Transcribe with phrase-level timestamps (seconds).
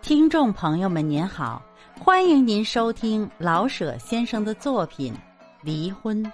[0.00, 1.62] 听众朋友们，您好，
[2.00, 5.12] 欢迎您收听老舍先生的作品
[5.62, 6.24] 《离婚》，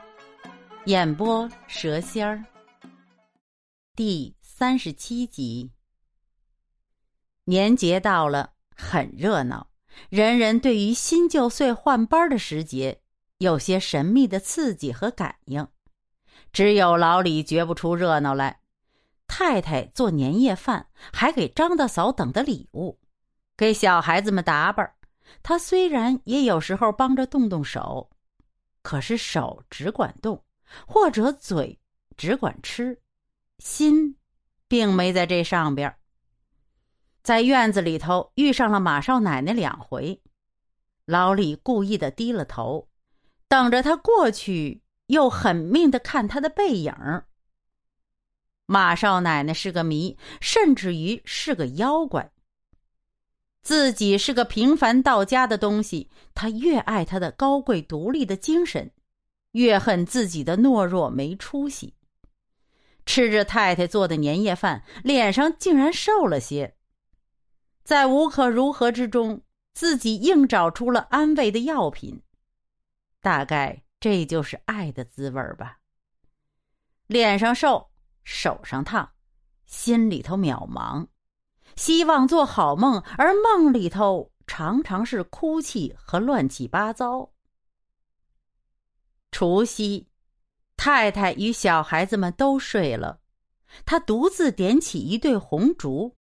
[0.85, 2.45] 演播蛇仙儿。
[3.97, 5.71] 第三十七集。
[7.45, 9.69] 年节到了，很热闹，
[10.09, 13.01] 人人对于新旧岁换班的时节
[13.39, 15.67] 有些神秘的刺激和感应。
[16.53, 18.61] 只有老李觉不出热闹来。
[19.27, 23.01] 太太做年夜饭，还给张大嫂等的礼物。
[23.57, 24.95] 给小孩子们打扮，
[25.43, 28.11] 他虽然也有时候帮着动动手，
[28.83, 30.45] 可是手只管动，
[30.87, 31.79] 或者嘴
[32.17, 33.01] 只管吃，
[33.59, 34.17] 心
[34.67, 35.95] 并没在这上边。
[37.23, 40.21] 在院子里头遇上了马少奶奶两回，
[41.07, 42.89] 老李故意的低了头，
[43.49, 46.93] 等着他过去，又狠命的看他的背影。
[48.67, 52.33] 马少奶奶是个谜，甚至于是个妖怪。
[53.65, 58.93] 自己是个平凡到家的东西，他越爱他的高贵独立的精神，
[59.53, 61.95] 越恨自己的懦弱没出息。
[63.07, 66.77] 吃着太太做的年夜饭，脸上竟然瘦了些。
[67.83, 69.41] 在无可如何之中，
[69.73, 72.23] 自己硬找出了安慰的药品，
[73.23, 75.79] 大概这就是爱的滋味吧。
[77.07, 77.91] 脸上瘦，
[78.25, 79.11] 手上烫，
[79.65, 81.07] 心里头渺茫。
[81.77, 87.31] 希望做好梦，而梦里头常常是哭泣和乱七八糟。
[89.31, 90.09] 除夕，
[90.77, 93.21] 太太与小孩子们都睡了，
[93.85, 96.17] 他独自点起一对红烛，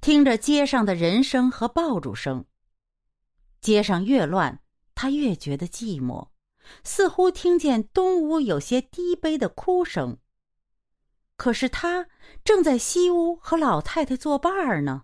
[0.00, 2.44] 听着街上的人声和爆竹声。
[3.60, 4.60] 街上越乱，
[4.94, 6.28] 他越觉得寂寞，
[6.84, 10.18] 似乎听见东屋有些低悲的哭声。
[11.42, 12.06] 可是他
[12.44, 15.02] 正在西屋和老太太作伴儿呢。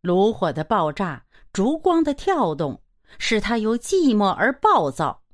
[0.00, 2.80] 炉火的爆炸，烛光的跳动，
[3.18, 5.24] 使他由寂寞而暴躁。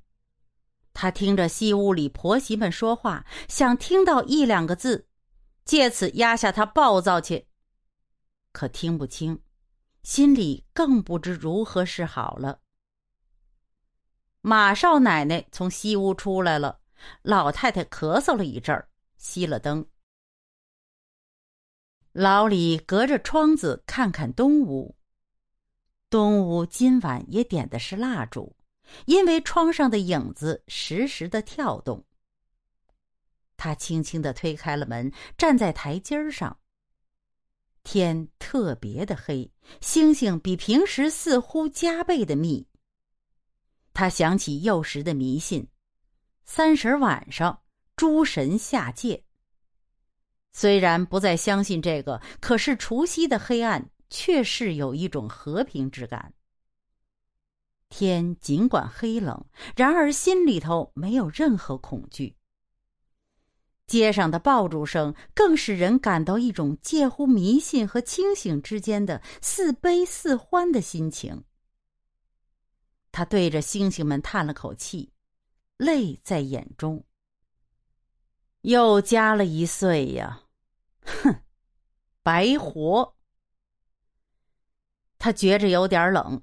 [0.95, 5.07] 他听着西屋里婆媳们说话，想听到一两个字，
[5.67, 7.46] 借此压下他暴躁去。
[8.52, 9.39] 可听不清，
[10.02, 12.61] 心里更不知如何是好了。
[14.40, 16.80] 马少奶奶从西屋出来了，
[17.20, 18.89] 老太太咳嗽了一阵儿。
[19.19, 19.86] 熄了灯，
[22.13, 24.97] 老李隔着窗子看看东屋。
[26.11, 28.55] 东屋今晚也点的是蜡烛，
[29.07, 32.05] 因为窗上的影子时时的跳动。
[33.57, 36.57] 他轻轻的推开了门，站在台阶上。
[37.83, 39.51] 天特别的黑，
[39.81, 42.67] 星星比平时似乎加倍的密。
[43.92, 45.67] 他想起幼时的迷信，
[46.45, 47.64] 三十晚上。
[47.96, 49.24] 诸神下界。
[50.52, 56.33] 虽然不再相信这个，可是除夕的黑暗却是有一种和平之感。
[57.88, 59.44] 天尽管黑冷，
[59.77, 62.36] 然而心里头没有任何恐惧。
[63.86, 71.44] 街上的爆竹声更使人感到一种介乎迷信和清醒之间的似悲似欢的心情。
[73.12, 75.12] 他对着星星们叹了口气，
[75.77, 77.04] 泪在眼中。
[78.64, 80.41] 又加了一岁呀，
[81.05, 81.42] 哼，
[82.23, 83.14] 白活。
[85.19, 86.42] 他觉着有点冷，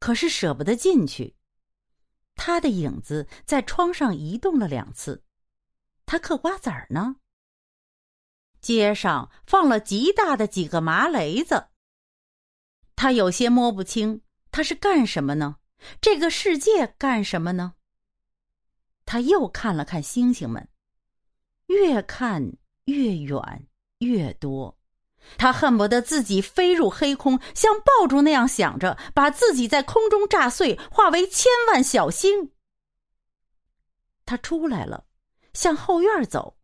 [0.00, 1.36] 可是舍不得进去。
[2.34, 5.22] 他的影子在窗上移动了两次。
[6.06, 7.16] 他嗑瓜子儿呢。
[8.60, 11.68] 街上放了极大的几个麻雷子。
[12.96, 15.58] 他有些摸不清，他是干什么呢？
[16.00, 17.74] 这个世界干什么呢？
[19.06, 20.68] 他又看了看星星们。
[21.70, 22.52] 越看
[22.86, 23.66] 越远，
[23.98, 24.76] 越多，
[25.38, 32.50] 他恨不得自己飞入黑空，像爆竹那样响着，把自己在空中炸碎，化为千万小星。
[34.26, 35.06] 他出来了，
[35.54, 36.58] 向后院走，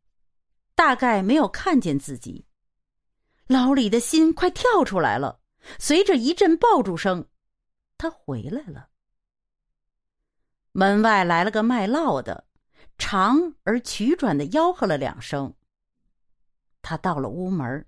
[0.74, 2.44] 大概没有看见自己。
[3.46, 5.38] 老李的心快跳出来了，
[5.78, 7.28] 随着一阵爆竹声，
[7.96, 8.88] 他回来了。
[10.72, 12.45] 门外来了个卖烙的。
[12.98, 15.54] 长而曲转的吆喝了两声。
[16.82, 17.86] 他到了屋门，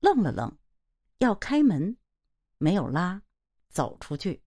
[0.00, 0.56] 愣了愣，
[1.18, 1.96] 要开门，
[2.58, 3.22] 没有拉，
[3.68, 4.42] 走出去。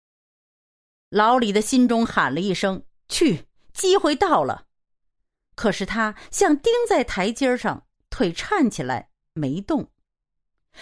[1.09, 4.67] 老李的心中喊了一声：“去，机会到了！”
[5.55, 9.91] 可是他像钉在台阶上，腿颤起来，没动，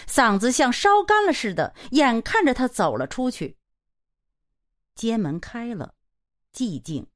[0.07, 1.73] 嗓子像烧干了似的。
[1.91, 3.57] 眼看着他走了出去，
[4.95, 5.95] 街门开了，
[6.53, 7.07] 寂静，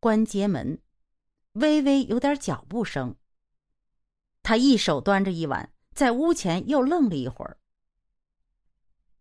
[0.00, 0.80] 关街门。
[1.58, 3.14] 微微有点脚步声。
[4.42, 7.58] 他一手端着一碗，在屋前又愣了一会儿。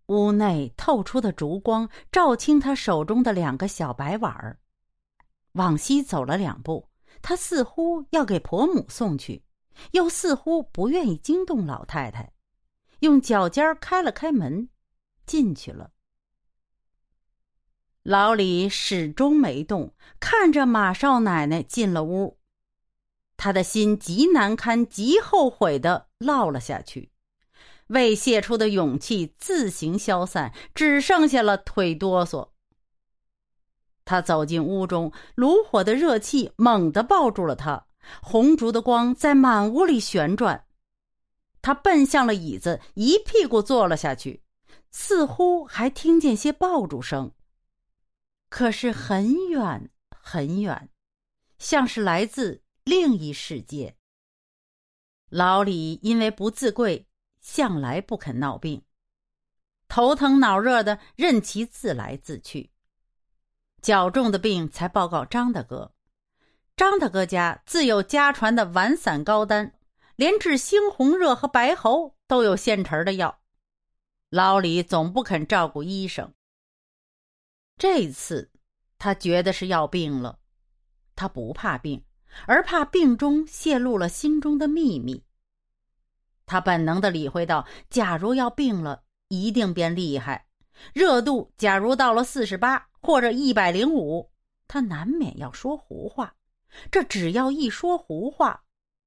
[0.08, 4.60] 屋内透出的烛光照清他手中的两个小白碗儿。
[5.54, 6.88] 往西走了两步，
[7.22, 9.44] 他似乎要给婆母送去，
[9.92, 12.32] 又似乎不愿意惊动老太太，
[13.00, 14.70] 用脚尖开了开门，
[15.26, 15.92] 进去了。
[18.08, 22.38] 老李始终没动，看着马少奶奶进了屋，
[23.36, 27.12] 他的心极难堪、极后悔的落了下去。
[27.88, 32.52] 未泄出的勇气自行消散，只剩下了腿哆嗦。
[34.06, 37.88] 他走进屋中，炉火的热气猛地抱住了他，
[38.22, 40.64] 红烛的光在满屋里旋转。
[41.62, 44.44] 他奔向了椅子，一屁股坐了下去，
[44.92, 47.34] 似乎还听见些爆竹声，
[48.50, 50.90] 可是很远很远，
[51.58, 53.96] 像是来自另一世界。
[55.30, 57.06] 老李因为不自贵。
[57.40, 58.84] 向来不肯闹病，
[59.88, 62.72] 头疼脑热的，任其自来自去。
[63.82, 65.94] 较重的病才报告张大哥。
[66.76, 69.80] 张大哥家自有家传的丸散膏丹，
[70.18, 73.40] 连治猩红热和白喉都有现成的药。
[74.30, 76.34] 老李总不肯照顾医生。
[77.78, 78.52] 这次
[78.98, 80.40] 他觉得是要病了，
[81.16, 82.04] 他不怕病，
[82.48, 85.24] 而怕病中泄露了心中的秘密。
[86.46, 90.48] 他本能的理会到，假如要病了，一定变厉害。
[90.94, 94.32] 热度假如到了四十八或者一百零五，
[94.68, 96.34] 他难免要说胡话。
[96.92, 98.64] 这只要一说胡话，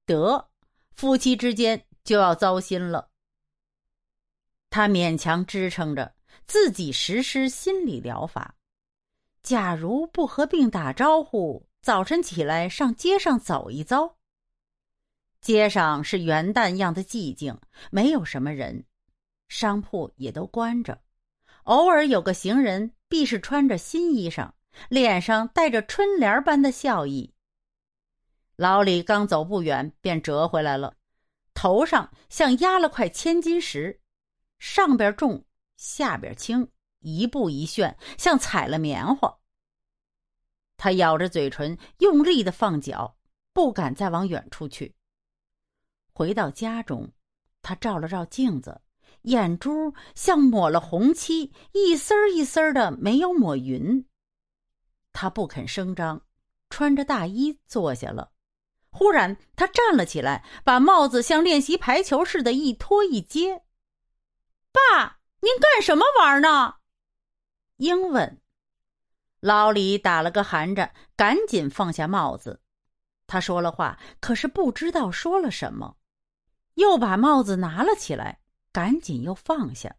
[0.06, 0.50] 得
[0.94, 3.08] 夫妻之间就要糟心了。
[4.70, 6.14] 他勉强支撑着
[6.46, 8.55] 自己实施心理疗法。
[9.42, 14.16] 假如不和病打招呼，早晨起来上街上走一遭。
[15.40, 17.58] 街上是元旦样的寂静，
[17.90, 18.84] 没有什么人，
[19.48, 21.00] 商铺也都关着，
[21.64, 24.52] 偶尔有个行人，必是穿着新衣裳，
[24.90, 27.32] 脸上带着春联般的笑意。
[28.56, 30.94] 老李刚走不远，便折回来了，
[31.54, 33.98] 头上像压了块千斤石，
[34.58, 35.42] 上边重，
[35.78, 36.69] 下边轻，
[37.00, 39.38] 一步一旋，像踩了棉花。
[40.76, 43.17] 他咬着嘴唇，用力的放脚，
[43.52, 44.94] 不敢再往远处去。
[46.12, 47.12] 回到家中，
[47.61, 48.81] 他照了照镜子，
[49.23, 54.06] 眼珠像抹了红漆，一丝儿一丝儿的没有抹匀。
[55.12, 56.23] 他不肯声张，
[56.70, 58.32] 穿着大衣坐下了。
[58.91, 63.64] 忽然，他站了起来，把帽子像练习排球似的，一脱一接。
[64.73, 66.76] “爸，您干什么玩呢？”
[67.80, 68.38] 英文。
[69.40, 72.60] 老李打了个寒颤，赶紧放下帽子。
[73.26, 75.96] 他说了话，可是不知道说了什么。
[76.74, 78.38] 又把帽子拿了起来，
[78.70, 79.96] 赶紧又放下，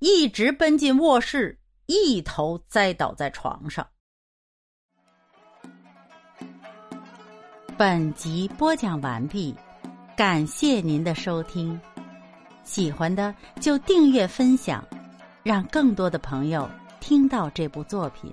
[0.00, 3.88] 一直奔进卧室，一头栽倒在床上。
[7.78, 9.54] 本集播讲完毕，
[10.16, 11.80] 感谢您的收听，
[12.64, 14.84] 喜欢的就订阅分享，
[15.44, 16.68] 让更多的朋友
[17.02, 18.32] 听到这部作品。